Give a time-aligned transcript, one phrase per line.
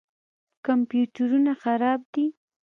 [0.65, 2.25] کمپیوټرونه خراب دي.